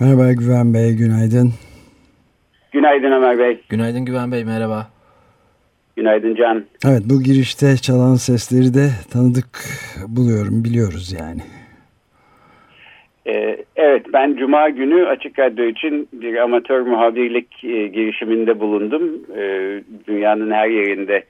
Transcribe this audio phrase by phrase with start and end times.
[0.00, 1.54] Merhaba Güven Bey, günaydın.
[2.72, 3.60] Günaydın Ömer Bey.
[3.68, 4.90] Günaydın Güven Bey, merhaba.
[5.96, 6.64] Günaydın Can.
[6.84, 9.64] Evet, bu girişte çalan sesleri de tanıdık
[10.08, 11.42] buluyorum, biliyoruz yani.
[13.26, 19.26] Ee, evet, ben Cuma günü Açık Radyo için bir amatör muhabirlik e, girişiminde bulundum.
[19.36, 21.24] Ee, dünyanın her yerinde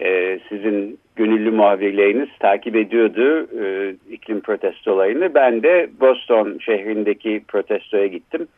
[0.00, 5.34] e, sizin gönüllü muhabirleriniz takip ediyordu e, iklim protestolarını.
[5.34, 8.48] Ben de Boston şehrindeki protestoya gittim.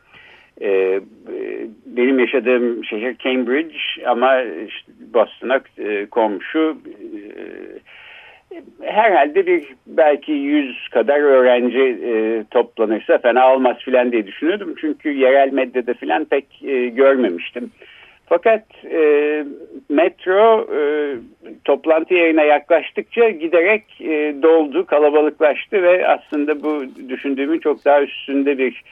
[0.61, 1.01] E,
[1.85, 4.41] benim yaşadığım şehir Cambridge ama
[5.13, 5.59] Boston'a
[6.11, 6.77] komşu
[8.83, 14.75] herhalde bir belki yüz kadar öğrenci e, toplanırsa fena olmaz filan diye düşünüyordum.
[14.81, 17.71] Çünkü yerel medyada filan pek e, görmemiştim.
[18.25, 19.43] Fakat e,
[19.89, 20.81] metro e,
[21.65, 28.83] toplantı yerine yaklaştıkça giderek e, doldu, kalabalıklaştı ve aslında bu düşündüğümün çok daha üstünde bir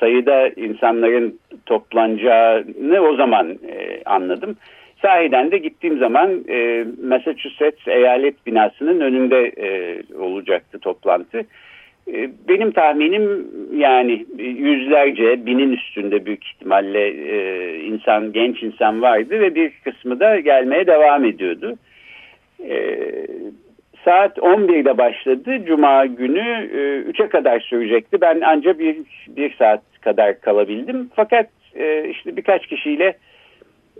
[0.00, 4.56] sayıda insanların toplanacağını o zaman e, anladım.
[5.02, 11.38] Sahiden de gittiğim zaman e, Massachusetts eyalet binasının önünde e, olacaktı toplantı.
[12.08, 19.54] E, benim tahminim yani yüzlerce, binin üstünde büyük ihtimalle e, insan, genç insan vardı ve
[19.54, 21.76] bir kısmı da gelmeye devam ediyordu.
[22.68, 22.98] E,
[24.04, 25.64] saat 11'de başladı.
[25.66, 28.20] Cuma günü e, 3'e kadar sürecekti.
[28.20, 28.96] Ben ancak bir,
[29.28, 31.10] bir saat kadar kalabildim.
[31.16, 33.14] Fakat e, işte birkaç kişiyle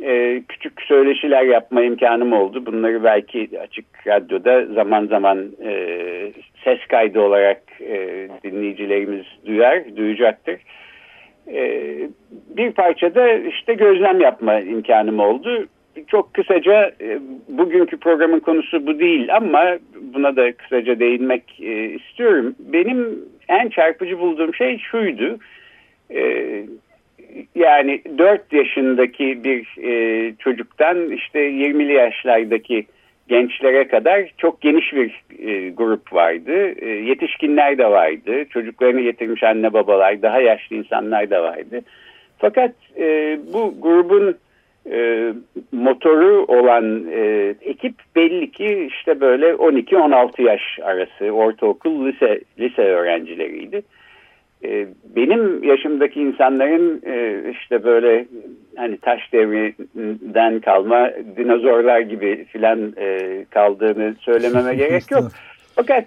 [0.02, 2.66] e, küçük söyleşiler yapma imkanım oldu.
[2.66, 5.72] Bunları belki açık radyoda zaman zaman e,
[6.64, 10.60] ses kaydı olarak e, dinleyicilerimiz duyar, duyacaktır.
[11.48, 11.92] E,
[12.56, 15.66] bir parçada işte gözlem yapma imkanım oldu.
[16.06, 17.18] Çok kısaca e,
[17.48, 22.54] bugünkü programın konusu bu değil ama buna da kısaca değinmek e, istiyorum.
[22.58, 23.18] Benim
[23.48, 25.38] en çarpıcı bulduğum şey şuydu.
[26.10, 26.44] E,
[27.54, 32.86] yani 4 yaşındaki bir e, çocuktan işte 20'li yaşlardaki
[33.28, 36.74] gençlere kadar çok geniş bir e, grup vardı.
[36.80, 38.44] E, yetişkinler de vardı.
[38.50, 41.80] Çocuklarını getirmiş anne babalar, daha yaşlı insanlar da vardı.
[42.38, 44.36] Fakat e, bu grubun
[44.90, 45.32] e,
[45.72, 53.76] motoru olan e, ekip belli ki işte böyle 12-16 yaş arası ortaokul, lise, lise öğrencileriydi.
[53.76, 53.82] E,
[55.16, 58.26] benim yaşımdaki insanların e, işte böyle
[58.76, 65.24] hani taş devrinden kalma dinozorlar gibi filan e, kaldığını söylememe gerek yok.
[65.74, 66.04] Fakat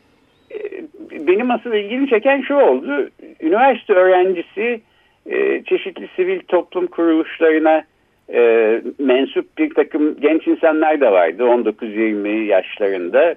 [1.11, 3.09] benim asıl ilgimi çeken şu oldu.
[3.41, 4.81] Üniversite öğrencisi
[5.65, 7.83] çeşitli sivil toplum kuruluşlarına
[8.99, 13.35] mensup bir takım genç insanlar da vardı 19-20 yaşlarında.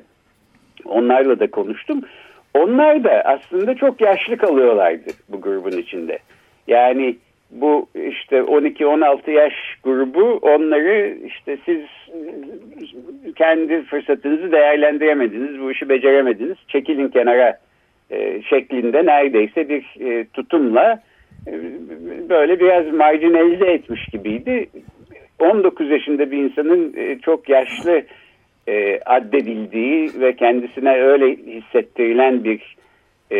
[0.84, 2.02] Onlarla da konuştum.
[2.54, 6.18] Onlar da aslında çok yaşlı kalıyorlardı bu grubun içinde.
[6.66, 7.16] Yani
[7.50, 9.54] bu işte 12-16 yaş
[9.84, 11.80] grubu onları işte siz
[13.36, 17.58] kendi fırsatınızı değerlendiremediniz, bu işi beceremediniz, çekilin kenara
[18.10, 21.02] e, şeklinde neredeyse bir e, tutumla
[21.46, 21.52] e,
[22.28, 24.68] böyle biraz marjinalize etmiş gibiydi.
[25.38, 28.02] 19 yaşında bir insanın çok yaşlı
[28.68, 32.76] e, addedildiği ve kendisine öyle hissettirilen bir
[33.32, 33.38] e,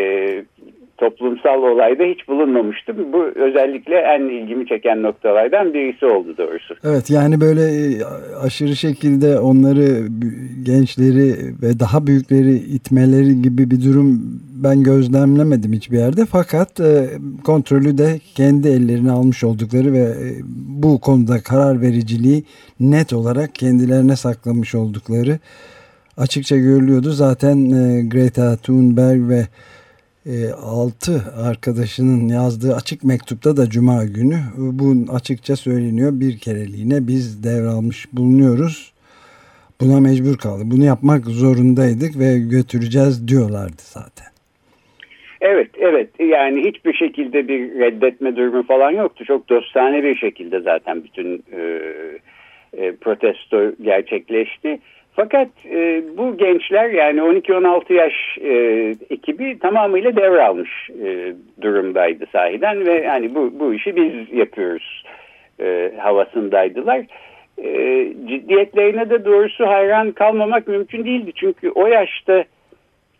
[0.98, 3.12] toplumsal olayda hiç bulunmamıştım.
[3.12, 6.74] Bu özellikle en ilgimi çeken noktalardan birisi oldu doğrusu.
[6.84, 8.04] Evet yani böyle e,
[8.42, 10.06] aşırı şekilde onları
[10.62, 14.20] gençleri ve daha büyükleri itmeleri gibi bir durum
[14.64, 16.26] ben gözlemlemedim hiçbir yerde.
[16.26, 17.08] Fakat e,
[17.44, 20.26] kontrolü de kendi ellerine almış oldukları ve e,
[20.82, 22.44] bu konuda karar vericiliği
[22.80, 25.38] net olarak kendilerine saklamış oldukları
[26.16, 27.10] açıkça görülüyordu.
[27.10, 27.70] Zaten
[28.08, 29.46] Greta Thunberg ve
[30.28, 31.12] e, 6
[31.48, 36.10] arkadaşının yazdığı açık mektupta da Cuma günü bu açıkça söyleniyor.
[36.12, 38.92] Bir kereliğine biz devralmış bulunuyoruz.
[39.80, 40.62] Buna mecbur kaldı.
[40.64, 44.26] Bunu yapmak zorundaydık ve götüreceğiz diyorlardı zaten.
[45.40, 46.10] Evet, evet.
[46.18, 49.24] Yani hiçbir şekilde bir reddetme durumu falan yoktu.
[49.24, 51.80] Çok dostane bir şekilde zaten bütün e,
[52.76, 54.78] e, protesto gerçekleşti.
[55.12, 58.52] Fakat e, bu gençler yani 12-16 yaş e,
[59.10, 65.04] ekibi tamamıyla devralmış e, durumdaydı sahiden ve yani bu, bu işi biz yapıyoruz
[65.60, 67.00] e, havasındaydılar.
[67.58, 67.68] E,
[68.28, 71.32] ciddiyetlerine de doğrusu hayran kalmamak mümkün değildi.
[71.34, 72.44] Çünkü o yaşta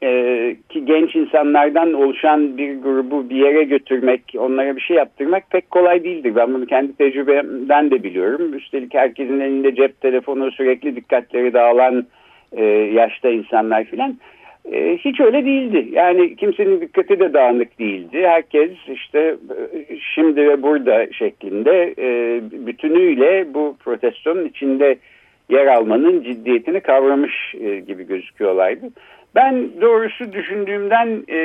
[0.03, 5.71] e, ki genç insanlardan oluşan bir grubu bir yere götürmek, onlara bir şey yaptırmak pek
[5.71, 6.33] kolay değildir.
[6.37, 8.55] Ben bunu kendi tecrübemden de biliyorum.
[8.55, 12.07] Üstelik herkesin elinde cep telefonu sürekli dikkatleri dağılan
[12.53, 12.65] e,
[12.95, 14.19] yaşta insanlar filan.
[14.73, 15.89] E, hiç öyle değildi.
[15.93, 18.23] Yani kimsenin dikkati de dağınık değildi.
[18.27, 24.97] Herkes işte e, şimdi ve burada şeklinde e, bütünüyle bu protestonun içinde
[25.49, 28.87] yer almanın ciddiyetini kavramış e, gibi gözüküyorlardı.
[29.35, 31.39] Ben doğrusu düşündüğümden e,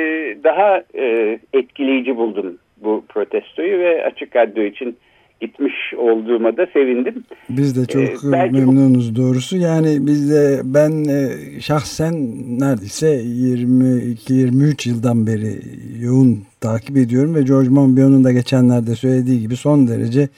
[0.44, 4.96] daha e, etkileyici buldum bu protestoyu ve Açık Radyo için
[5.40, 7.24] gitmiş olduğuma da sevindim.
[7.48, 9.16] Biz de çok ee, memnunuz bu...
[9.16, 9.56] doğrusu.
[9.56, 11.28] Yani biz de ben e,
[11.60, 12.14] şahsen
[12.60, 15.52] neredeyse 22-23 yıldan beri
[16.00, 20.28] yoğun takip ediyorum ve George Monbiot'un da geçenlerde söylediği gibi son derece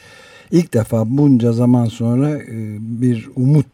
[0.51, 3.67] ilk defa bunca zaman sonra e, bir umut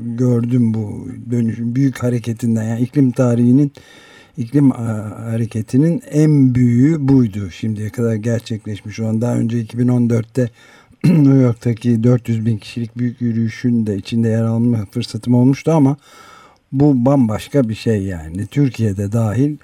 [0.00, 3.72] gördüm bu dönüşüm büyük hareketinden yani iklim tarihinin
[4.36, 9.20] iklim hareketinin en büyüğü buydu şimdiye kadar gerçekleşmiş olan.
[9.20, 10.50] Daha önce 2014'te
[11.04, 15.96] New York'taki 400 bin kişilik büyük yürüyüşün de içinde yer alma fırsatım olmuştu ama
[16.72, 18.46] bu bambaşka bir şey yani.
[18.46, 19.56] Türkiye'de dahil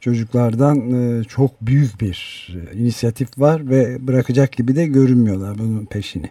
[0.00, 6.30] çocuklardan e, çok büyük bir e, inisiyatif var ve bırakacak gibi de görünmüyorlar bunun peşini.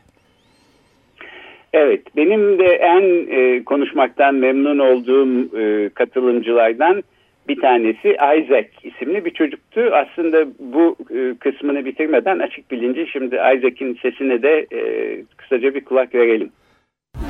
[1.73, 7.03] Evet, benim de en e, konuşmaktan memnun olduğum e, katılımcılardan
[7.47, 9.81] bir tanesi Isaac isimli bir çocuktu.
[9.93, 14.81] Aslında bu e, kısmını bitirmeden açık bilinci şimdi Isaac'in sesine de e,
[15.37, 16.49] kısaca bir kulak verelim.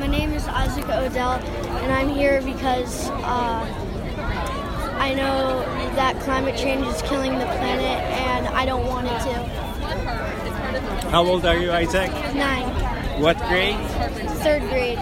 [0.02, 1.40] My name is Isaac Odell
[1.84, 3.87] and I'm here because uh,
[5.00, 5.62] I know
[5.96, 7.98] that climate change is killing the planet
[8.28, 9.34] and I don't want it to.
[11.10, 12.12] How old are you, Isaac?
[12.36, 12.68] Nine.
[13.22, 13.78] What grade?
[14.44, 14.98] Third grade.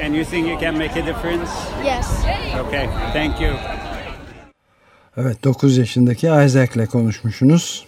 [0.00, 1.50] And you think you can make a difference?
[1.84, 2.24] Yes.
[2.66, 3.52] Okay, thank you.
[5.16, 7.86] Evet 9 yaşındaki Isaac'le konuşmuşsunuz.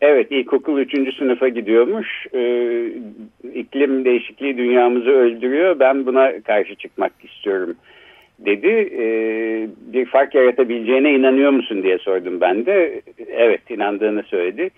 [0.00, 1.16] Evet ilkokul 3.
[1.18, 2.08] sınıfa gidiyormuş.
[2.34, 2.86] Ee,
[3.54, 5.78] iklim değişikliği dünyamızı öldürüyor.
[5.80, 7.76] Ben buna karşı çıkmak istiyorum
[8.38, 8.88] dedi.
[8.98, 13.00] Ee, bir fark yaratabileceğine inanıyor musun diye sordum ben de.
[13.28, 14.70] Evet inandığını söyledi.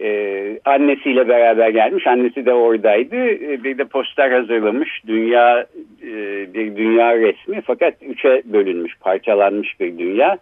[0.00, 2.06] Ee, annesiyle beraber gelmiş.
[2.06, 3.16] Annesi de oradaydı.
[3.16, 5.02] Ee, bir de poster hazırlamış.
[5.06, 5.66] Dünya
[6.02, 6.12] e,
[6.54, 10.38] bir dünya resmi fakat üçe bölünmüş, parçalanmış bir dünya.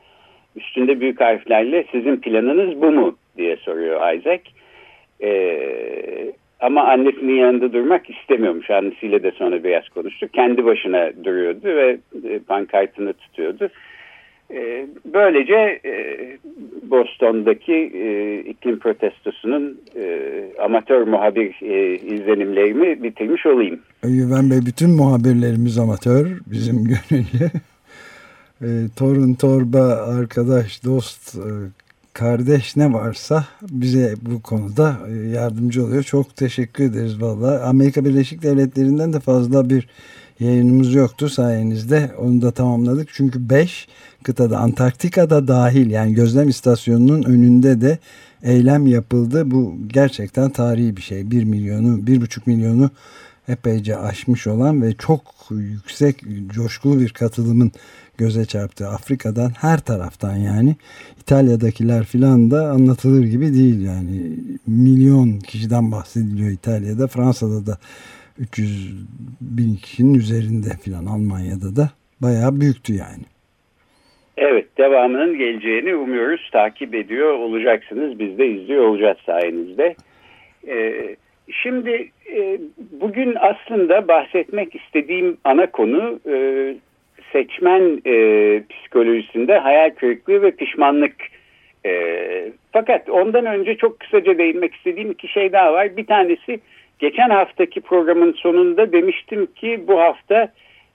[0.56, 4.42] Üstünde büyük harflerle sizin planınız bu mu diye soruyor Isaac.
[5.22, 6.32] Ee,
[6.62, 8.70] ama annesinin yanında durmak istemiyormuş.
[8.70, 10.28] Annesiyle de sonra biraz konuştu.
[10.32, 13.68] Kendi başına duruyordu ve e, pankartını tutuyordu.
[14.50, 15.92] E, böylece e,
[16.82, 17.84] Boston'daki
[18.46, 19.80] iklim protestosunun
[20.60, 21.54] amatör muhabir
[22.14, 23.80] izlenimlerimi bitirmiş olayım.
[24.02, 27.50] Güven Bey bütün muhabirlerimiz amatör bizim gönüllü.
[28.96, 31.38] torun, torba, arkadaş, dost,
[32.12, 36.02] kardeş ne varsa bize bu konuda e, yardımcı oluyor.
[36.02, 37.62] Çok teşekkür ederiz valla.
[37.62, 39.88] Amerika Birleşik Devletleri'nden de fazla bir
[40.40, 42.10] yayınımız yoktu sayenizde.
[42.18, 43.08] Onu da tamamladık.
[43.12, 43.88] Çünkü 5
[44.22, 47.98] kıtada Antarktika'da dahil yani gözlem istasyonunun önünde de
[48.42, 49.50] eylem yapıldı.
[49.50, 51.30] Bu gerçekten tarihi bir şey.
[51.30, 52.90] 1 milyonu, 1,5 milyonu
[53.48, 57.72] epeyce aşmış olan ve çok yüksek coşkulu bir katılımın
[58.24, 58.84] göze çarptı.
[58.86, 60.72] Afrika'dan her taraftan yani
[61.22, 64.16] İtalya'dakiler filan da anlatılır gibi değil yani
[64.66, 67.74] milyon kişiden bahsediliyor İtalya'da Fransa'da da
[68.38, 68.94] 300
[69.40, 71.90] bin kişinin üzerinde filan Almanya'da da
[72.22, 73.24] bayağı büyüktü yani.
[74.36, 79.94] Evet devamının geleceğini umuyoruz takip ediyor olacaksınız biz de izliyor olacağız sayenizde.
[80.68, 81.16] Ee,
[81.50, 82.60] şimdi e,
[83.00, 86.34] bugün aslında bahsetmek istediğim ana konu e,
[87.32, 88.14] seçmen e,
[88.70, 91.14] psikolojisinde hayal kırıklığı ve pişmanlık.
[91.86, 91.92] E,
[92.72, 95.96] fakat ondan önce çok kısaca değinmek istediğim iki şey daha var.
[95.96, 96.60] Bir tanesi
[96.98, 100.52] geçen haftaki programın sonunda demiştim ki bu hafta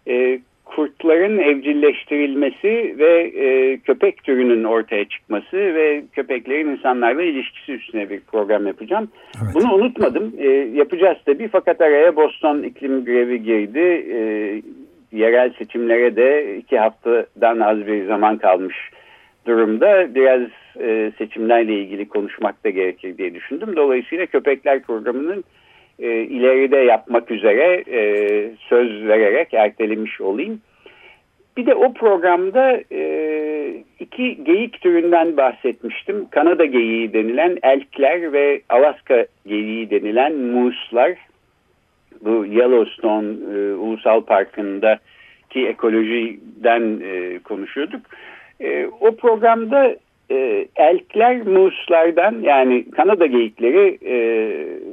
[0.07, 8.19] e, kurtların evcilleştirilmesi ve e, köpek türünün ortaya çıkması ve köpeklerin insanlarla ilişkisi üstüne bir
[8.19, 9.07] program yapacağım.
[9.35, 9.55] Evet.
[9.55, 10.33] Bunu unutmadım.
[10.37, 14.05] E, yapacağız tabii fakat araya Boston iklim grevi girdi.
[14.13, 14.19] E,
[15.11, 18.75] yerel seçimlere de iki haftadan az bir zaman kalmış
[19.45, 20.15] durumda.
[20.15, 20.41] Biraz
[20.79, 23.75] e, seçimlerle ilgili konuşmak da gerekir diye düşündüm.
[23.75, 25.43] Dolayısıyla köpekler programının
[25.99, 27.99] e, ileride yapmak üzere e,
[28.69, 30.61] söz vererek ertelemiş olayım.
[31.57, 36.29] Bir de o programda e, iki geyik türünden bahsetmiştim.
[36.29, 41.26] Kanada geyiği denilen elkler ve Alaska geyiği denilen mooslar.
[42.21, 44.99] Bu Yellowstone e, Ulusal Parkı'nda
[45.49, 48.01] ki ekolojiden e, konuşuyorduk.
[48.59, 49.95] E, o programda
[50.31, 54.15] e, elkler muslardan yani Kanada geyikleri e,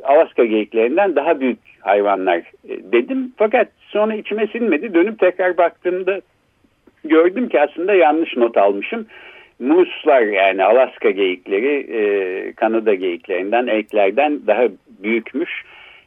[0.02, 3.32] Alaska geyiklerinden daha büyük hayvanlar e, dedim.
[3.36, 4.94] Fakat sonra içime sinmedi.
[4.94, 6.20] Dönüp tekrar baktığımda
[7.04, 9.06] gördüm ki aslında yanlış not almışım.
[9.58, 14.68] Muslar yani Alaska geyikleri e, Kanada geyiklerinden, elklerden daha
[15.02, 15.50] büyükmüş.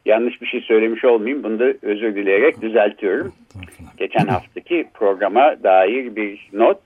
[0.08, 1.42] Yanlış bir şey söylemiş olmayayım.
[1.42, 3.32] Bunu da özür dileyerek düzeltiyorum.
[3.96, 6.80] Geçen haftaki programa dair bir not.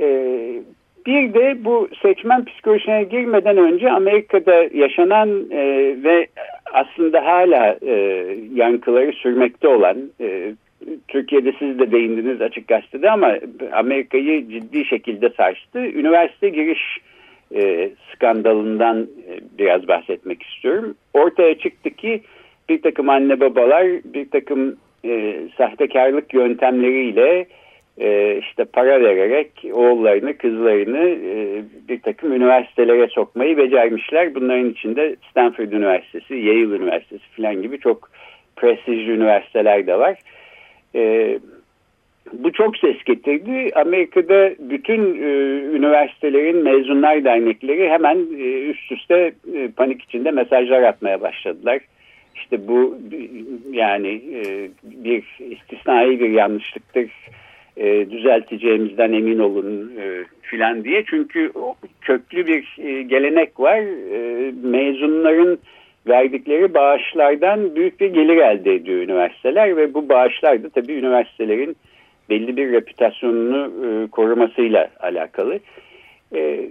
[0.00, 0.62] Ee,
[1.06, 6.26] bir de bu seçmen psikolojisine girmeden önce Amerika'da yaşanan e, ve
[6.72, 7.94] aslında hala e,
[8.54, 10.54] yankıları sürmekte olan e,
[11.08, 13.34] Türkiye'de siz de değindiniz açık gazetede ama
[13.72, 15.78] Amerika'yı ciddi şekilde sarstı.
[15.78, 16.98] Üniversite giriş
[17.54, 20.94] e, skandalından e, biraz bahsetmek istiyorum.
[21.14, 22.20] Ortaya çıktı ki
[22.68, 27.46] bir takım anne babalar bir takım e, sahtekarlık yöntemleriyle
[28.00, 34.34] e, işte para vererek oğullarını, kızlarını e, bir takım üniversitelere sokmayı becermişler.
[34.34, 38.10] Bunların içinde Stanford Üniversitesi, Yale Üniversitesi falan gibi çok
[38.56, 40.18] prestijli üniversiteler de var.
[40.94, 41.38] E,
[42.32, 43.70] bu çok ses getirdi.
[43.74, 45.28] Amerika'da bütün e,
[45.76, 51.78] üniversitelerin mezunlar dernekleri hemen e, üst üste e, panik içinde mesajlar atmaya başladılar.
[52.34, 52.98] İşte bu
[53.72, 57.10] yani e, bir istisnai bir yanlışlıktır
[57.76, 61.04] e, düzelteceğimizden emin olun e, filan diye.
[61.10, 61.52] Çünkü
[62.00, 63.78] köklü bir e, gelenek var.
[64.12, 65.58] E, mezunların
[66.08, 71.76] verdikleri bağışlardan büyük bir gelir elde ediyor üniversiteler ve bu bağışlar da tabii üniversitelerin
[72.30, 75.58] belli bir reputasyonunu e, korumasıyla alakalı.
[76.34, 76.68] E,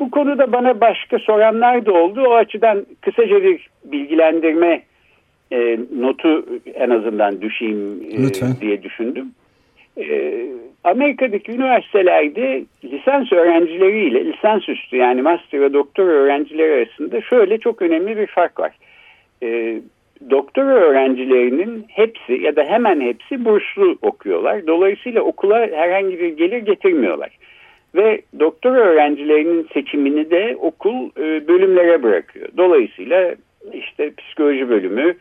[0.00, 2.22] bu konuda bana başka soranlar da oldu.
[2.28, 4.82] O açıdan kısaca bir bilgilendirme
[5.52, 9.32] e, notu en azından düşeyim e, diye düşündüm.
[9.98, 10.46] Ee,
[10.84, 18.26] Amerika'daki üniversitelerde lisans öğrencileriyle lisansüstü yani master ve doktor öğrencileri arasında şöyle çok önemli bir
[18.26, 18.72] fark var.
[19.42, 19.80] E,
[20.30, 24.66] doktor öğrencilerinin hepsi ya da hemen hepsi burslu okuyorlar.
[24.66, 27.30] Dolayısıyla okula herhangi bir gelir getirmiyorlar.
[27.94, 32.48] Ve doktor öğrencilerinin seçimini de okul e, bölümlere bırakıyor.
[32.56, 33.34] Dolayısıyla
[33.72, 35.14] işte psikoloji bölümü,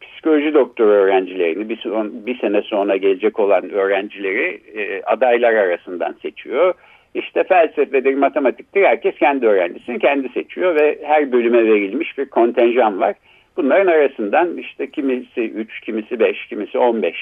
[0.00, 6.74] psikoloji doktor öğrencilerini bir, son, bir sene sonra gelecek olan öğrencileri e, adaylar arasından seçiyor.
[7.14, 13.14] İşte felsefedir, matematiktir herkes kendi öğrencisini kendi seçiyor ve her bölüme verilmiş bir kontenjan var.
[13.56, 17.14] Bunların arasından işte kimisi 3, kimisi 5, kimisi 15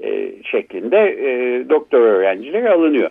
[0.00, 3.10] e, şeklinde e, doktor öğrencileri alınıyor.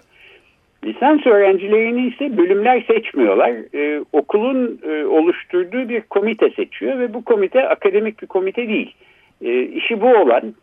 [0.85, 3.51] Lisans öğrencilerini ise bölümler seçmiyorlar.
[3.75, 8.95] Ee, okulun e, oluşturduğu bir komite seçiyor ve bu komite akademik bir komite değil
[9.41, 10.55] e, işi bu olan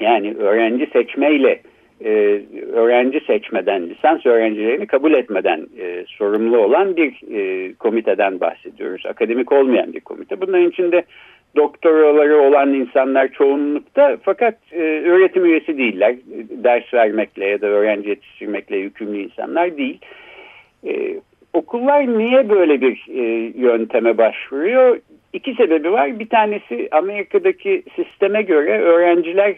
[0.00, 1.60] yani öğrenci seçmeyle
[2.00, 2.40] e,
[2.72, 9.06] öğrenci seçmeden lisans öğrencilerini kabul etmeden e, sorumlu olan bir e, komiteden bahsediyoruz.
[9.06, 10.40] Akademik olmayan bir komite.
[10.40, 11.04] Bunların içinde
[11.56, 16.16] doktoraları olan insanlar çoğunlukta fakat e, öğretim üyesi değiller.
[16.50, 19.98] Ders vermekle ya da öğrenci yetiştirmekle yükümlü insanlar değil.
[20.86, 21.20] E,
[21.52, 24.98] okullar niye böyle bir e, yönteme başvuruyor?
[25.32, 26.18] İki sebebi var.
[26.18, 29.54] Bir tanesi Amerika'daki sisteme göre öğrenciler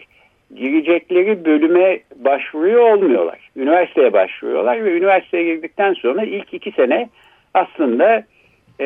[0.55, 3.39] girecekleri bölüme başvuruyor olmuyorlar.
[3.55, 7.09] Üniversiteye başvuruyorlar ve üniversiteye girdikten sonra ilk iki sene
[7.53, 8.23] aslında
[8.79, 8.85] e,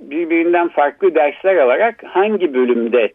[0.00, 3.12] birbirinden farklı dersler alarak hangi bölümde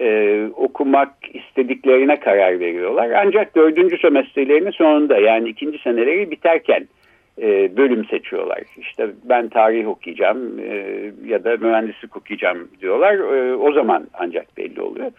[0.00, 3.10] e, okumak istediklerine karar veriyorlar.
[3.10, 6.88] Ancak dördüncü semestrlerinin sonunda yani ikinci seneleri biterken
[7.42, 8.60] e, bölüm seçiyorlar.
[8.78, 10.84] İşte ben tarih okuyacağım e,
[11.26, 13.14] ya da mühendislik okuyacağım diyorlar.
[13.14, 15.12] E, o zaman ancak belli oluyor.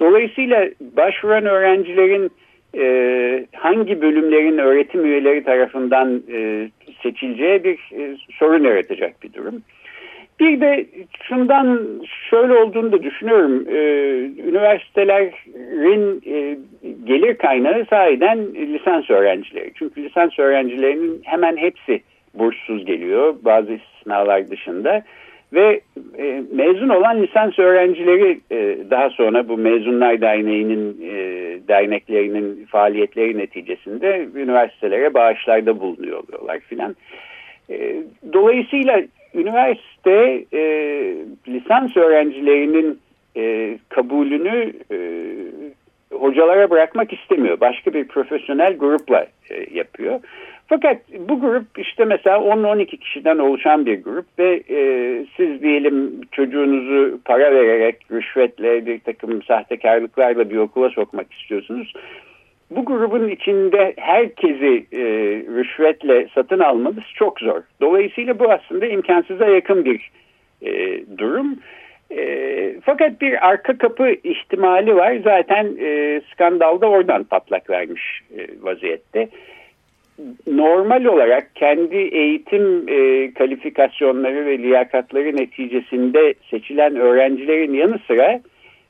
[0.00, 2.30] Dolayısıyla başvuran öğrencilerin
[2.76, 6.68] e, hangi bölümlerin öğretim üyeleri tarafından e,
[7.02, 9.62] seçileceği bir e, sorun yaratacak bir durum.
[10.40, 10.86] Bir de
[11.22, 11.80] şundan
[12.30, 13.64] şöyle olduğunu da düşünüyorum.
[13.68, 13.78] Ee,
[14.48, 16.58] üniversitelerin e,
[17.04, 19.72] gelir kaynağı sahiden lisans öğrencileri.
[19.74, 22.02] Çünkü lisans öğrencilerinin hemen hepsi
[22.34, 25.02] burssuz geliyor bazı istisnalar dışında.
[25.52, 25.80] Ve
[26.18, 31.14] e, mezun olan lisans öğrencileri e, daha sonra bu Mezunlar Derneği'nin e,
[31.68, 36.96] derneklerinin faaliyetleri neticesinde üniversitelere bağışlarda bulunuyorlar filan.
[37.70, 37.96] E,
[38.32, 39.02] dolayısıyla
[39.34, 40.62] üniversite e,
[41.48, 42.98] lisans öğrencilerinin
[43.36, 44.98] e, kabulünü e,
[46.16, 47.60] hocalara bırakmak istemiyor.
[47.60, 50.20] Başka bir profesyonel grupla e, yapıyor.
[50.68, 54.78] Fakat bu grup işte mesela 10-12 kişiden oluşan bir grup ve e,
[55.36, 61.92] siz diyelim çocuğunuzu para vererek rüşvetle bir takım sahtekarlıklarla bir okula sokmak istiyorsunuz.
[62.70, 65.02] Bu grubun içinde herkesi e,
[65.56, 67.62] rüşvetle satın almanız çok zor.
[67.80, 70.10] Dolayısıyla bu aslında imkansıza yakın bir
[70.62, 71.58] e, durum.
[72.10, 75.16] E, fakat bir arka kapı ihtimali var.
[75.24, 79.28] Zaten e, skandalda oradan patlak vermiş e, vaziyette
[80.46, 88.40] normal olarak kendi eğitim e, kalifikasyonları ve liyakatları neticesinde seçilen öğrencilerin yanı sıra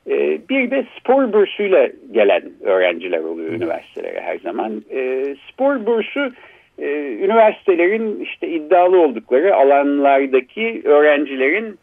[0.09, 4.83] e, bir de spor bursuyla gelen öğrenciler oluyor üniversitelere her zaman.
[4.91, 6.31] E, spor bursu
[6.79, 6.87] e,
[7.21, 11.79] üniversitelerin işte iddialı oldukları alanlardaki öğrencilerin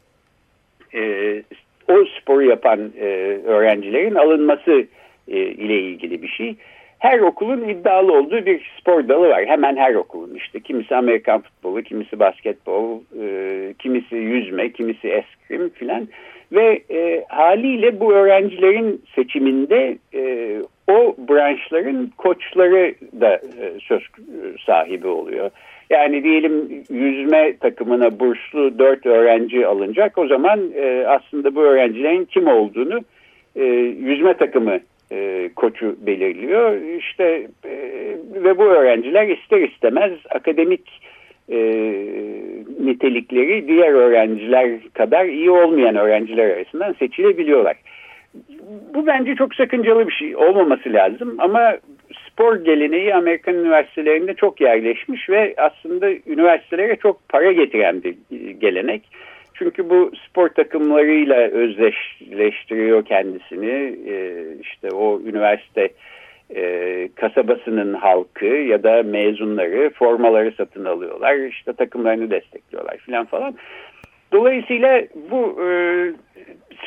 [0.95, 1.43] e,
[1.89, 3.07] o sporu yapan e,
[3.47, 4.87] öğrencilerin alınması
[5.29, 6.57] e, ile ilgili bir şey
[7.07, 9.47] her okulun iddialı olduğu bir spor dalı var.
[9.47, 10.61] Hemen her okulun işte.
[10.61, 16.09] Kimisi Amerikan futbolu, kimisi basketbol, e, kimisi yüzme, kimisi eskrim filan.
[16.53, 20.53] Ve e, haliyle bu öğrencilerin seçiminde e,
[20.89, 24.03] o branşların koçları da e, söz
[24.67, 25.51] sahibi oluyor.
[25.91, 30.19] Yani diyelim yüzme takımına burslu dört öğrenci alınacak.
[30.19, 33.01] O zaman e, aslında bu öğrencilerin kim olduğunu
[33.57, 33.65] e,
[34.01, 34.79] yüzme takımı
[35.13, 36.77] e, koçu belirliyor.
[36.99, 37.25] İşte
[37.65, 37.73] e,
[38.45, 41.01] ve bu öğrenciler ister istemez akademik
[41.49, 41.59] e,
[42.81, 47.77] nitelikleri diğer öğrenciler kadar iyi olmayan öğrenciler arasından seçilebiliyorlar.
[48.95, 51.77] Bu bence çok sakıncalı bir şey olmaması lazım ama
[52.31, 58.15] spor geleneği Amerikan üniversitelerinde çok yerleşmiş ve aslında üniversitelere çok para getiren bir
[58.51, 59.03] gelenek.
[59.59, 63.97] Çünkü bu spor takımlarıyla özdeşleştiriyor kendisini.
[64.11, 65.89] E, işte o üniversite
[66.55, 71.37] e, kasabasının halkı ya da mezunları formaları satın alıyorlar.
[71.37, 73.55] İşte takımlarını destekliyorlar filan falan.
[74.33, 75.69] Dolayısıyla bu e,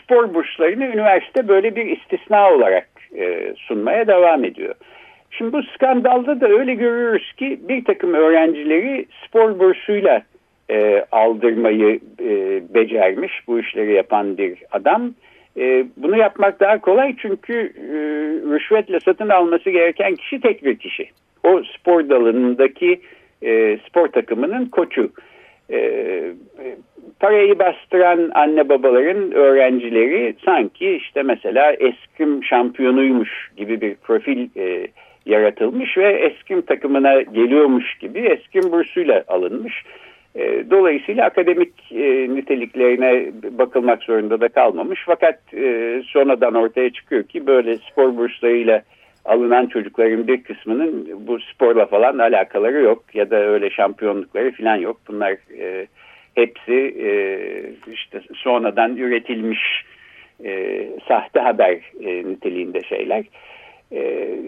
[0.02, 4.76] spor burslarını üniversite böyle bir istisna olarak e, sunmaya devam ediyor.
[5.32, 10.22] Şimdi bu skandalda da öyle görüyoruz ki bir takım öğrencileri spor bursuyla
[10.72, 15.14] e, aldırmayı e, becermiş bu işleri yapan bir adam.
[15.58, 17.94] E, bunu yapmak daha kolay çünkü e,
[18.54, 21.10] rüşvetle satın alması gereken kişi tek bir kişi.
[21.44, 23.02] O spor dalındaki
[23.44, 25.12] e, spor takımının koçu.
[25.72, 26.22] E,
[27.20, 34.88] parayı bastıran anne babaların öğrencileri sanki işte mesela eskrim şampiyonuymuş gibi bir profil e,
[35.26, 39.84] yaratılmış ve eskrim takımına geliyormuş gibi eskrim bursuyla alınmış.
[40.36, 45.00] E, dolayısıyla akademik e, niteliklerine bakılmak zorunda da kalmamış.
[45.06, 48.82] Fakat e, sonradan ortaya çıkıyor ki böyle spor burslarıyla
[49.26, 53.04] alınan çocukların bir kısmının bu sporla falan alakaları yok.
[53.14, 55.02] Ya da öyle şampiyonlukları falan yok.
[55.08, 55.36] Bunlar
[56.36, 56.96] hepsi
[57.92, 59.60] işte sonradan üretilmiş
[61.08, 63.24] sahte haber niteliğinde şeyler
[63.92, 64.00] e,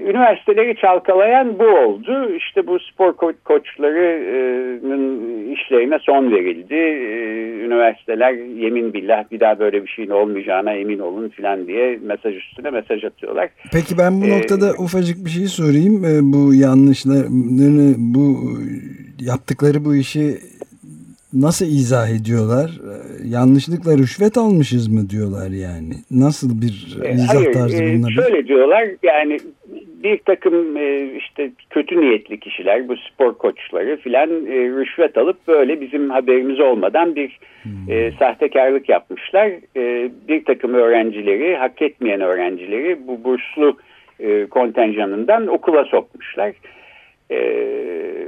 [0.10, 2.36] üniversiteleri çalkalayan bu oldu.
[2.36, 5.12] İşte bu spor ko koçlarının
[5.52, 6.76] işlerine son verildi.
[6.76, 12.36] E, üniversiteler yemin billah bir daha böyle bir şeyin olmayacağına emin olun filan diye mesaj
[12.36, 13.50] üstüne mesaj atıyorlar.
[13.74, 16.06] Peki ben bu ee, noktada ufacık bir şey sorayım.
[16.06, 18.40] E, bu yanlışlarını, bu
[19.20, 20.38] yaptıkları bu işi
[21.34, 22.70] nasıl izah ediyorlar?
[22.70, 25.94] Ee, yanlışlıkla rüşvet almışız mı diyorlar yani?
[26.12, 28.22] Nasıl bir e, izah Hayır, tarzı e, bulunabilir?
[28.22, 29.40] Şöyle diyorlar yani
[30.04, 34.30] bir takım e, işte kötü niyetli kişiler bu spor koçları filan
[34.80, 37.72] rüşvet alıp böyle bizim haberimiz olmadan bir hmm.
[37.90, 39.52] e, sahtekarlık yapmışlar.
[39.78, 43.78] E, bir takım öğrencileri hak etmeyen öğrencileri bu burslu
[44.20, 46.54] e, kontenjanından okula sokmuşlar.
[47.32, 48.28] Ee,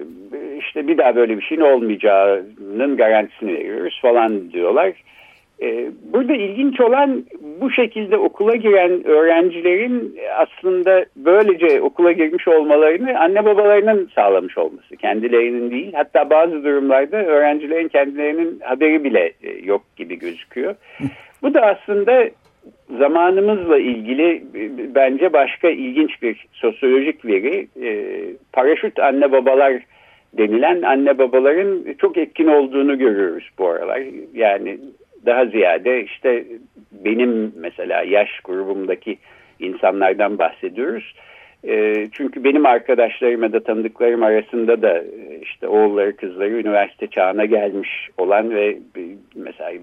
[0.66, 4.94] işte bir daha böyle bir şeyin olmayacağının garantisini veriyoruz falan diyorlar.
[5.62, 7.26] E, burada ilginç olan
[7.62, 14.96] bu şekilde okula giren öğrencilerin aslında böylece okula girmiş olmalarını anne babalarının sağlamış olması.
[14.96, 20.76] Kendilerinin değil hatta bazı durumlarda öğrencilerin kendilerinin haberi bile e, yok gibi gözüküyor.
[21.42, 22.30] Bu da aslında
[22.98, 24.44] zamanımızla ilgili
[24.96, 27.68] bence başka ilginç bir sosyolojik veri.
[28.54, 29.74] Paraşüt anne babalar
[30.38, 34.02] denilen anne babaların çok etkin olduğunu görüyoruz bu aralar.
[34.34, 34.78] Yani
[35.26, 36.46] daha ziyade işte
[36.92, 39.18] benim mesela yaş grubumdaki
[39.60, 41.14] insanlardan bahsediyoruz.
[41.68, 45.04] E, çünkü benim arkadaşlarım ya da tanıdıklarım arasında da
[45.42, 48.78] işte oğulları kızları üniversite çağına gelmiş olan ve
[49.36, 49.80] mesela e,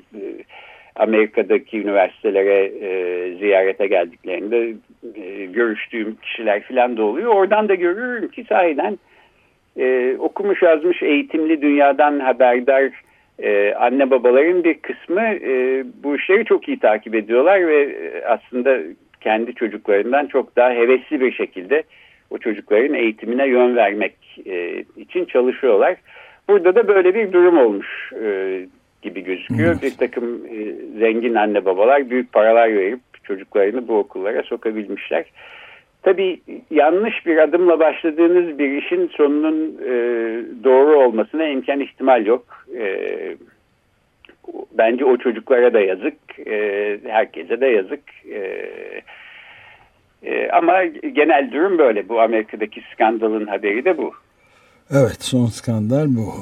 [0.97, 2.91] Amerika'daki üniversitelere e,
[3.39, 4.75] ziyarete geldiklerinde
[5.15, 7.35] e, görüştüğüm kişiler falan da oluyor.
[7.35, 8.99] Oradan da görüyorum ki sahiden
[9.77, 12.91] e, okumuş yazmış eğitimli dünyadan haberdar
[13.39, 18.79] e, anne babaların bir kısmı e, bu işleri çok iyi takip ediyorlar ve e, aslında
[19.21, 21.83] kendi çocuklarından çok daha hevesli bir şekilde
[22.31, 24.15] o çocukların eğitimine yön vermek
[24.47, 25.97] e, için çalışıyorlar.
[26.49, 28.61] Burada da böyle bir durum olmuş e,
[29.03, 29.71] gibi gözüküyor.
[29.73, 29.83] Evet.
[29.83, 30.59] Bir takım e,
[30.99, 35.25] zengin anne babalar büyük paralar verip çocuklarını bu okullara sokabilmişler.
[36.03, 39.93] Tabii yanlış bir adımla başladığınız bir işin sonunun e,
[40.65, 42.67] doğru olmasına imkan ihtimal yok.
[42.79, 42.97] E,
[44.73, 48.03] bence o çocuklara da yazık, e, herkese de yazık.
[48.31, 48.71] E,
[50.23, 52.09] e, ama genel durum böyle.
[52.09, 54.13] Bu Amerika'daki skandalın haberi de bu.
[54.91, 56.35] Evet, son skandal bu.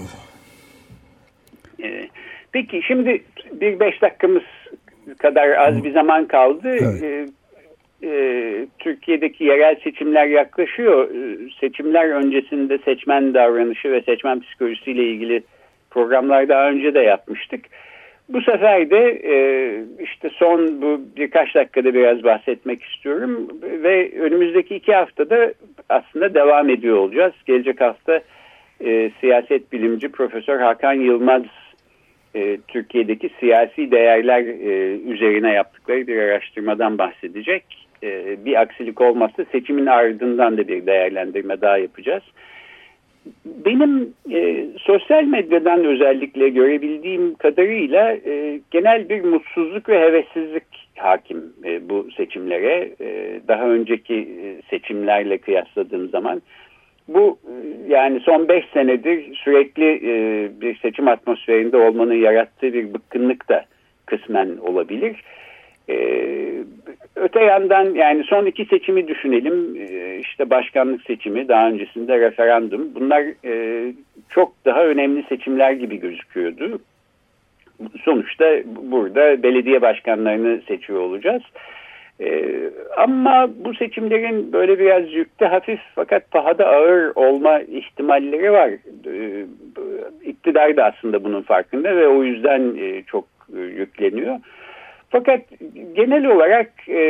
[1.82, 2.08] E,
[2.52, 4.42] peki şimdi bir beş dakikamız
[5.18, 6.68] kadar az bir zaman kaldı.
[6.68, 7.02] Evet.
[7.02, 7.26] E,
[8.02, 11.10] e, Türkiye'deki yerel seçimler yaklaşıyor.
[11.10, 15.42] E, seçimler öncesinde seçmen davranışı ve seçmen psikolojisiyle ilgili
[15.90, 17.64] programlar daha önce de yapmıştık.
[18.28, 19.36] Bu sefer de e,
[20.02, 25.52] işte son bu birkaç dakikada biraz bahsetmek istiyorum ve önümüzdeki iki haftada
[25.88, 27.32] aslında devam ediyor olacağız.
[27.46, 28.20] Gelecek hafta
[29.20, 31.42] siyaset bilimci Profesör Hakan Yılmaz
[32.68, 34.42] Türkiye'deki siyasi değerler
[35.14, 41.78] üzerine yaptıkları bir araştırmadan bahsedecek e, bir aksilik olmazsa seçimin ardından da bir değerlendirme daha
[41.78, 42.22] yapacağız.
[43.44, 51.88] Benim e, sosyal medyadan özellikle görebildiğim kadarıyla e, genel bir mutsuzluk ve hevessizlik hakim e,
[51.88, 52.90] bu seçimlere.
[53.00, 56.42] E, daha önceki e, seçimlerle kıyasladığım zaman
[57.08, 57.52] bu e,
[57.92, 63.64] yani son beş senedir sürekli e, bir seçim atmosferinde olmanın yarattığı bir bıkkınlık da
[64.06, 65.22] kısmen olabilir.
[65.90, 66.64] Ee,
[67.16, 69.76] öte yandan yani son iki seçimi düşünelim.
[69.76, 72.94] Ee, işte başkanlık seçimi, daha öncesinde referandum.
[72.94, 73.84] Bunlar e,
[74.28, 76.78] çok daha önemli seçimler gibi gözüküyordu.
[78.04, 81.42] Sonuçta burada belediye başkanlarını seçiyor olacağız.
[82.20, 88.70] Ee, ama bu seçimlerin böyle biraz yükte hafif fakat pahada ağır olma ihtimalleri var.
[89.06, 89.46] Ee,
[90.24, 93.24] iktidar da aslında bunun farkında ve o yüzden e, çok
[93.56, 94.36] e, yükleniyor.
[95.10, 95.40] Fakat
[95.92, 97.00] genel olarak e,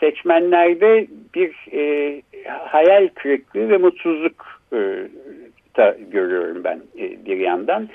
[0.00, 4.78] seçmenlerde bir e, hayal kırıklığı ve mutsuzluk e,
[5.76, 7.88] da görüyorum ben e, bir yandan.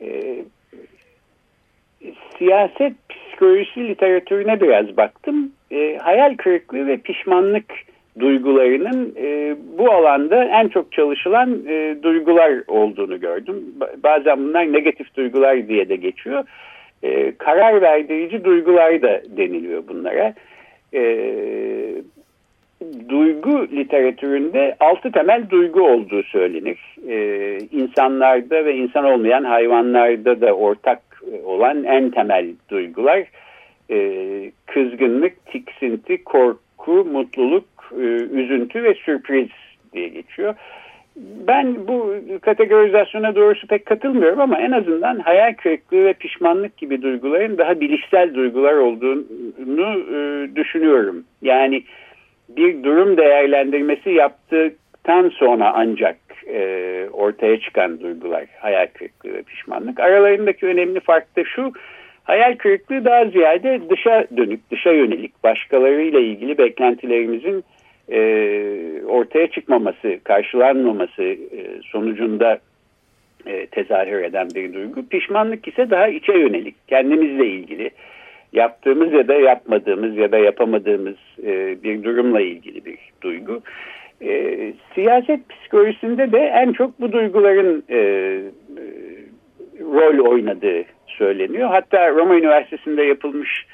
[0.00, 0.36] E,
[2.38, 5.52] siyaset psikolojisi literatürüne biraz baktım.
[5.70, 7.74] E, hayal kırıklığı ve pişmanlık
[8.18, 13.64] duygularının e, bu alanda en çok çalışılan e, duygular olduğunu gördüm.
[14.02, 16.44] Bazen bunlar negatif duygular diye de geçiyor
[17.02, 20.34] e, karar verdirici duygular da deniliyor bunlara.
[20.94, 21.02] E,
[23.08, 26.78] duygu literatüründe altı temel duygu olduğu söylenir.
[27.08, 31.00] E, insanlarda ve insan olmayan hayvanlarda da ortak
[31.44, 33.24] olan en temel duygular
[33.90, 33.96] e,
[34.66, 39.48] kızgınlık, tiksinti, korku, mutluluk, e, üzüntü ve sürpriz
[39.92, 40.54] diye geçiyor
[41.46, 47.58] ben bu kategorizasyona doğrusu pek katılmıyorum ama en azından hayal kırıklığı ve pişmanlık gibi duyguların
[47.58, 51.24] daha bilişsel duygular olduğunu e, düşünüyorum.
[51.42, 51.82] Yani
[52.48, 60.00] bir durum değerlendirmesi yaptıktan sonra ancak e, ortaya çıkan duygular hayal kırıklığı ve pişmanlık.
[60.00, 61.72] Aralarındaki önemli fark da şu
[62.24, 67.64] hayal kırıklığı daha ziyade dışa dönük, dışa yönelik başkalarıyla ilgili beklentilerimizin
[68.10, 68.20] e,
[69.06, 72.58] ortaya çıkmaması, karşılanmaması e, sonucunda
[73.46, 75.08] e, tezahür eden bir duygu.
[75.08, 77.90] Pişmanlık ise daha içe yönelik, kendimizle ilgili
[78.52, 83.60] yaptığımız ya da yapmadığımız ya da yapamadığımız e, bir durumla ilgili bir duygu.
[84.22, 84.56] E,
[84.94, 88.00] siyaset psikolojisinde de en çok bu duyguların e, e,
[89.80, 91.68] rol oynadığı söyleniyor.
[91.68, 93.66] Hatta Roma Üniversitesi'nde yapılmış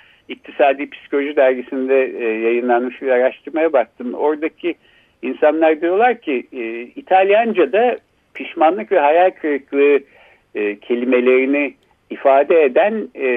[0.57, 4.15] İktisadi Psikoloji dergisinde e, yayınlanmış bir araştırmaya baktım.
[4.15, 4.75] Oradaki
[5.23, 7.97] insanlar diyorlar ki e, İtalyanca'da
[8.35, 10.01] pişmanlık ve hayal kırıklığı
[10.55, 11.75] e, kelimelerini
[12.11, 13.29] ifade eden e,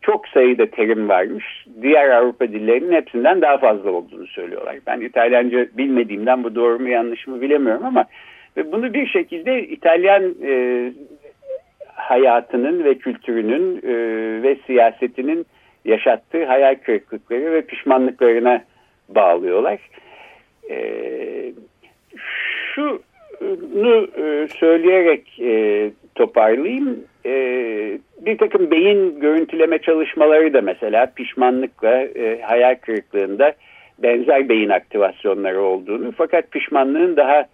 [0.00, 1.66] çok sayıda terim varmış.
[1.82, 4.76] Diğer Avrupa dillerinin hepsinden daha fazla olduğunu söylüyorlar.
[4.86, 8.04] Ben İtalyanca bilmediğimden bu doğru mu yanlış mı bilemiyorum ama
[8.56, 10.92] ve bunu bir şekilde İtalyan e,
[11.86, 13.92] hayatının ve kültürünün e,
[14.42, 15.46] ve siyasetinin
[15.84, 18.64] yaşattığı hayal kırıklıkları ve pişmanlıklarına
[19.08, 19.78] bağlıyorlar.
[20.70, 21.52] E,
[22.74, 27.04] şunu e, söyleyerek e, toparlayayım.
[27.26, 27.32] E,
[28.20, 33.54] bir takım beyin görüntüleme çalışmaları da mesela pişmanlıkla e, hayal kırıklığında
[33.98, 37.48] benzer beyin aktivasyonları olduğunu fakat pişmanlığın daha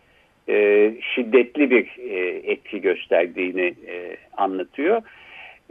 [0.48, 2.18] e, şiddetli bir e,
[2.52, 5.02] etki gösterdiğini e, anlatıyor.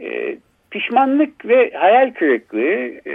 [0.00, 0.36] E,
[0.70, 3.14] pişmanlık ve hayal kırıklığı e,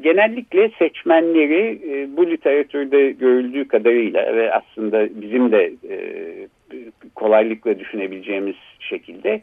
[0.00, 5.96] genellikle seçmenleri e, bu literatürde görüldüğü kadarıyla ve aslında bizim de e,
[7.14, 9.40] kolaylıkla düşünebileceğimiz şekilde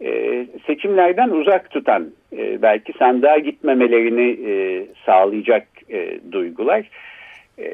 [0.00, 6.90] e, seçimlerden uzak tutan e, belki sandığa gitmemelerini e, sağlayacak e, duygular.
[7.58, 7.68] E,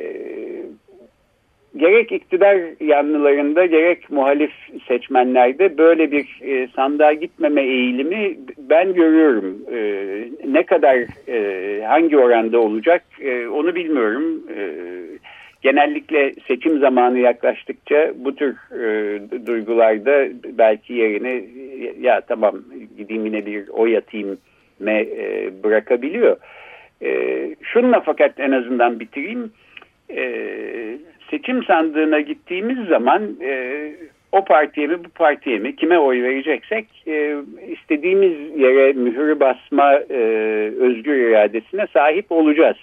[1.76, 4.52] gerek iktidar yanlılarında gerek muhalif
[4.88, 9.58] seçmenlerde böyle bir e, sandığa gitmeme eğilimi ben görüyorum.
[9.72, 9.78] E,
[10.52, 10.96] ne kadar
[11.28, 14.42] e, hangi oranda olacak e, onu bilmiyorum.
[14.56, 14.74] E,
[15.62, 21.44] genellikle seçim zamanı yaklaştıkça bu tür e, duygularda belki yerini
[22.00, 22.54] ya tamam
[22.98, 24.38] gideyim yine bir oy atayım
[24.80, 26.36] me, e, bırakabiliyor.
[27.02, 27.10] E,
[27.62, 29.52] şununla fakat en azından bitireyim.
[30.10, 30.24] E,
[31.34, 33.92] seçim sandığına gittiğimiz zaman e,
[34.32, 37.36] o partiye mi bu partiye mi kime oy vereceksek e,
[37.68, 40.20] istediğimiz yere mühürü basma e,
[40.80, 42.76] özgür iradesine sahip olacağız.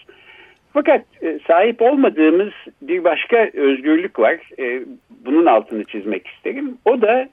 [0.74, 2.50] Fakat e, sahip olmadığımız
[2.82, 4.38] bir başka özgürlük var.
[4.60, 4.82] E,
[5.26, 6.78] bunun altını çizmek isterim.
[6.86, 7.30] O da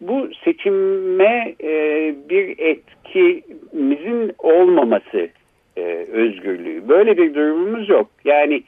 [0.00, 1.74] bu seçime e,
[2.30, 5.28] bir etkimizin olmaması
[5.76, 6.88] e, özgürlüğü.
[6.88, 8.10] Böyle bir durumumuz yok.
[8.24, 8.62] Yani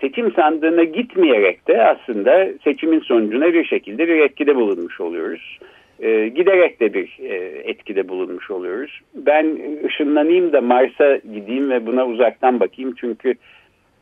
[0.00, 5.58] seçim sandığına gitmeyerek de aslında seçimin sonucuna bir şekilde bir etkide bulunmuş oluyoruz.
[6.00, 7.34] E, giderek de bir e,
[7.64, 9.00] etkide bulunmuş oluyoruz.
[9.14, 13.34] Ben ışınlanayım da Mars'a gideyim ve buna uzaktan bakayım çünkü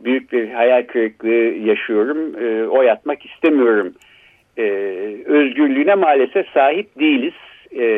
[0.05, 2.45] büyük bir hayal kırıklığı yaşıyorum.
[2.45, 3.95] E, oy atmak istemiyorum.
[4.57, 4.63] E,
[5.25, 7.35] özgürlüğüne maalesef sahip değiliz.
[7.79, 7.89] E,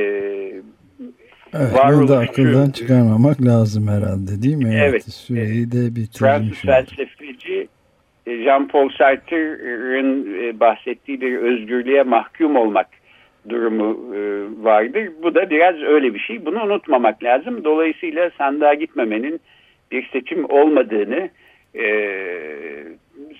[1.54, 4.80] Evet, bunu da akıldan çıkarmamak lazım herhalde değil mi?
[4.82, 5.04] Evet.
[5.04, 6.58] Süreyi de bitirmiş.
[6.58, 7.02] Fransız e,
[8.36, 12.86] Jean-Paul Sartre'ın e, bahsettiği bir özgürlüğe mahkum olmak
[13.48, 14.20] durumu e,
[14.64, 15.10] vardır.
[15.22, 16.46] Bu da biraz öyle bir şey.
[16.46, 17.64] Bunu unutmamak lazım.
[17.64, 19.40] Dolayısıyla sandığa gitmemenin
[19.92, 21.30] bir seçim olmadığını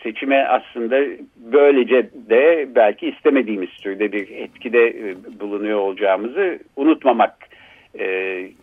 [0.03, 1.01] seçime aslında
[1.37, 7.50] böylece de belki istemediğimiz türde bir etkide bulunuyor olacağımızı unutmamak
[7.99, 8.05] e,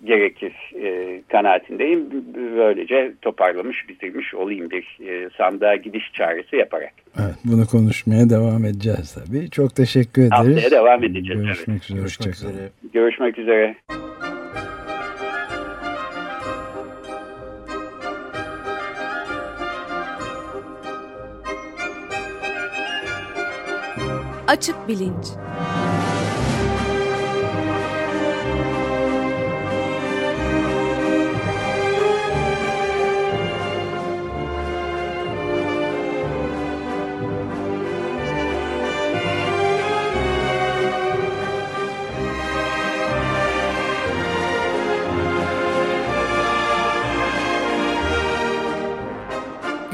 [0.05, 2.09] gerekir e, kanaatindeyim.
[2.57, 6.93] Böylece toparlamış bitirmiş olayım bir e, sandığa gidiş çağrısı yaparak.
[7.19, 9.49] Evet, bunu konuşmaya devam edeceğiz tabii.
[9.49, 10.31] Çok teşekkür ederiz.
[10.31, 11.41] Haftaya devam edeceğiz.
[11.41, 11.83] Görüşmek evet.
[11.83, 11.99] üzere.
[11.99, 12.69] Görüşmek üzere.
[12.93, 13.75] Görüşmek üzere.
[24.47, 25.25] Açık Bilinç